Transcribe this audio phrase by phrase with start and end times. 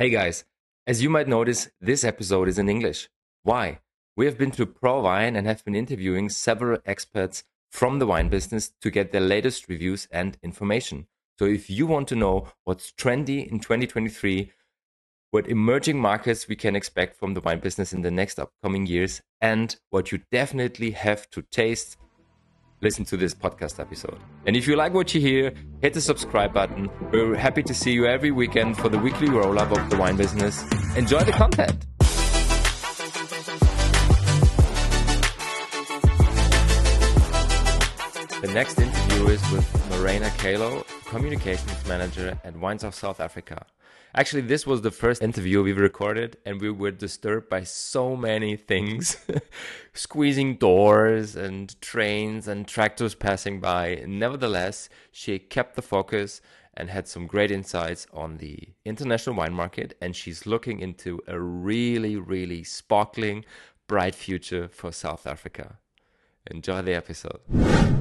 [0.00, 0.44] Hey guys,
[0.86, 3.08] as you might notice, this episode is in English.
[3.42, 3.80] Why?
[4.16, 8.70] We have been to ProWein and have been interviewing several experts from the wine business
[8.80, 11.08] to get their latest reviews and information.
[11.36, 14.52] So if you want to know what's trendy in 2023,
[15.32, 19.20] what emerging markets we can expect from the wine business in the next upcoming years,
[19.40, 21.96] and what you definitely have to taste
[22.80, 24.18] listen to this podcast episode.
[24.46, 25.52] And if you like what you hear,
[25.82, 26.88] hit the subscribe button.
[27.12, 30.16] We're happy to see you every weekend for the weekly roll up of the wine
[30.16, 30.62] business.
[30.96, 31.84] Enjoy the content.
[38.40, 43.66] The next interview is with Maryna Calow, Communications Manager at Wines of South Africa.
[44.18, 48.56] Actually, this was the first interview we recorded, and we were disturbed by so many
[48.56, 49.16] things
[49.94, 54.02] squeezing doors, and trains, and tractors passing by.
[54.08, 56.40] Nevertheless, she kept the focus
[56.74, 61.38] and had some great insights on the international wine market, and she's looking into a
[61.38, 63.44] really, really sparkling,
[63.86, 65.78] bright future for South Africa.
[66.50, 67.40] Enjoy the episode.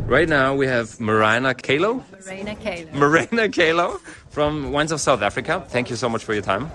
[0.08, 2.04] Right now we have Maryna Calow.
[2.14, 2.92] Maryna Calow.
[2.92, 5.66] Maryna Calow from Wines of South Africa.
[5.68, 6.72] Thank you so much for your time.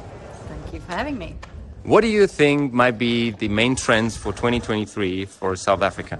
[0.49, 1.35] Thank you for having me.
[1.85, 6.19] What do you think might be the main trends for 2023 for South Africa?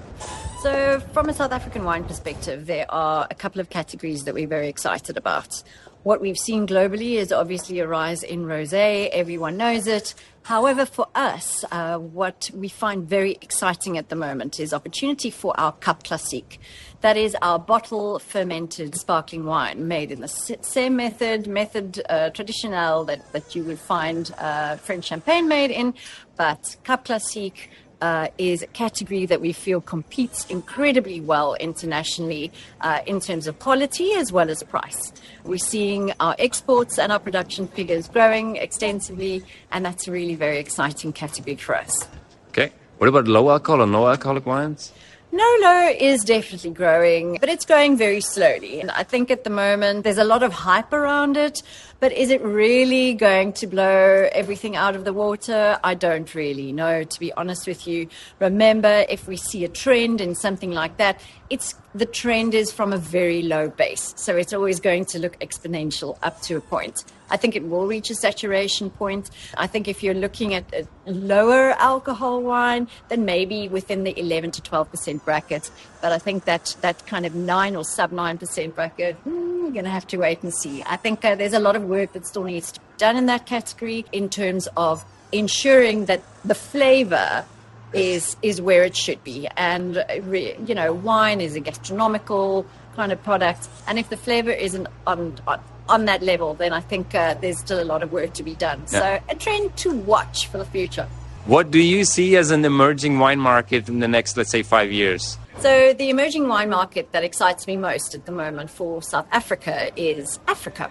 [0.63, 4.49] So, from a South African wine perspective, there are a couple of categories that we're
[4.49, 5.63] very excited about.
[6.03, 9.09] What we've seen globally is obviously a rise in rosé.
[9.11, 10.15] Everyone knows it.
[10.45, 15.59] However, for us, uh, what we find very exciting at the moment is opportunity for
[15.59, 16.59] our Cap Classique.
[17.01, 23.05] That is our bottle fermented sparkling wine made in the same method, method uh, traditional
[23.05, 25.95] that, that you would find uh, French champagne made in,
[26.37, 27.71] but Cap Classique
[28.03, 32.51] uh, is a category that we feel competes incredibly well internationally
[32.81, 35.13] uh, in terms of quality as well as price.
[35.45, 40.59] We're seeing our exports and our production figures growing extensively, and that's a really very
[40.59, 42.09] exciting category for us.
[42.49, 42.73] Okay.
[42.99, 44.93] What about low alcohol or no alcoholic wines?
[45.35, 48.83] No Low is definitely growing, but it's growing very slowly.
[48.83, 51.63] And I think at the moment there's a lot of hype around it,
[52.01, 55.79] but is it really going to blow everything out of the water?
[55.83, 58.09] I don't really know, to be honest with you.
[58.41, 62.93] Remember, if we see a trend in something like that, it's the trend is from
[62.93, 64.15] a very low base.
[64.17, 67.05] So it's always going to look exponential up to a point.
[67.31, 69.31] I think it will reach a saturation point.
[69.57, 74.51] I think if you're looking at a lower alcohol wine, then maybe within the 11
[74.53, 75.71] to 12% bracket.
[76.03, 79.85] But I think that that kind of 9 or sub 9% bracket, hmm, we're going
[79.85, 80.83] to have to wait and see.
[80.87, 83.27] I think uh, there's a lot of work that still needs to be done in
[83.27, 87.47] that category in terms of ensuring that the flavor
[87.93, 89.49] is is where it should be.
[89.57, 92.67] And uh, you know, wine is a gastronomical
[92.97, 96.81] kind of product, and if the flavor isn't on on, on that level, then I
[96.81, 98.83] think uh, there's still a lot of work to be done.
[98.93, 99.01] Yeah.
[99.01, 101.09] So a trend to watch for the future.
[101.45, 104.93] What do you see as an emerging wine market in the next, let's say, five
[104.93, 105.37] years?
[105.59, 109.91] So, the emerging wine market that excites me most at the moment for South Africa
[109.97, 110.89] is Africa.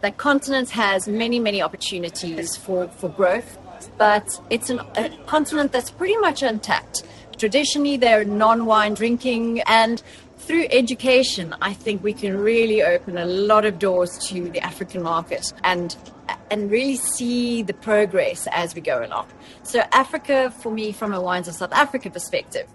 [0.00, 3.58] That continent has many, many opportunities for, for growth
[3.98, 7.02] but it's an, a continent that's pretty much untapped.
[7.36, 10.02] Traditionally, they're non wine drinking, and
[10.38, 15.02] through education, I think we can really open a lot of doors to the African
[15.02, 15.94] market and
[16.50, 19.28] and really see the progress as we go along.
[19.62, 22.66] So Africa, for me, from a Wines of South Africa perspective,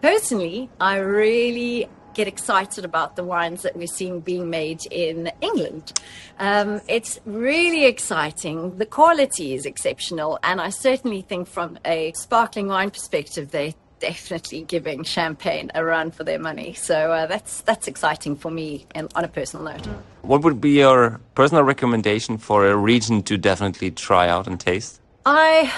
[0.00, 6.00] personally, I really get excited about the wines that we're seeing being made in England.
[6.38, 8.78] Um, it's really exciting.
[8.78, 14.62] The quality is exceptional, and I certainly think from a sparkling wine perspective, they're definitely
[14.62, 16.74] giving champagne a run for their money.
[16.74, 19.86] So uh, that's that's exciting for me and on a personal note.
[20.22, 25.00] What would be your personal recommendation for a region to definitely try out and taste?
[25.24, 25.72] I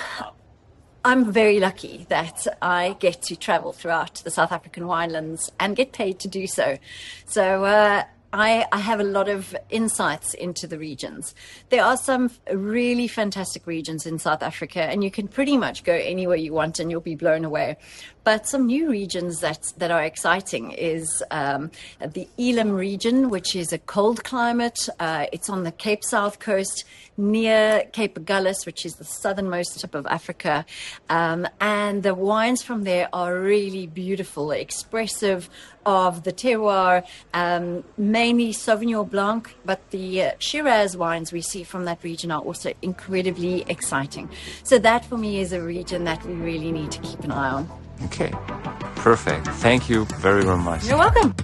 [1.06, 5.92] I'm very lucky that I get to travel throughout the South African winelands and get
[5.92, 6.78] paid to do so.
[7.26, 8.04] So uh,
[8.34, 11.36] I, I, have a lot of insights into the regions.
[11.68, 15.92] There are some really fantastic regions in South Africa, and you can pretty much go
[15.92, 17.76] anywhere you want and you'll be blown away.
[18.24, 21.70] But some new regions that, that are exciting is um,
[22.00, 24.88] the Elim region, which is a cold climate.
[24.98, 26.84] Uh, it's on the Cape South coast
[27.16, 30.64] near Cape Agulhas, which is the southernmost tip of Africa.
[31.08, 35.48] Um, and the wines from there are really beautiful, expressive
[35.86, 37.84] of the terroir, um,
[38.24, 42.72] mainly Sauvignon Blanc, but the uh, Shiraz wines we see from that region are also
[42.80, 44.30] incredibly exciting.
[44.62, 47.50] So that for me is a region that we really need to keep an eye
[47.50, 47.68] on.
[48.06, 48.32] Okay,
[48.96, 49.48] perfect.
[49.66, 50.86] Thank you very, very much.
[50.86, 51.34] You're welcome.